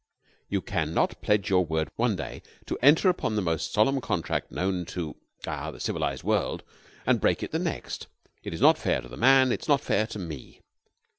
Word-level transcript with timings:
You 0.49 0.61
can 0.63 0.95
not 0.95 1.21
pledge 1.21 1.51
your 1.51 1.63
word 1.63 1.89
one 1.95 2.15
day 2.15 2.41
to 2.65 2.75
enter 2.81 3.07
upon 3.07 3.35
the 3.35 3.41
most 3.43 3.71
solemn 3.71 4.01
contract 4.01 4.51
known 4.51 4.83
to 4.85 5.15
ah 5.45 5.69
the 5.69 5.79
civilized 5.79 6.23
world, 6.23 6.63
and 7.05 7.21
break 7.21 7.43
it 7.43 7.51
the 7.51 7.59
next. 7.59 8.07
It 8.41 8.51
is 8.51 8.61
not 8.61 8.79
fair 8.79 9.01
to 9.01 9.07
the 9.07 9.15
man. 9.15 9.51
It 9.51 9.61
is 9.61 9.67
not 9.67 9.81
fair 9.81 10.07
to 10.07 10.17
me. 10.17 10.61